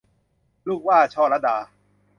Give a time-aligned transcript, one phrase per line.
[0.67, 1.55] ลูกหว้า- ช่อลัดา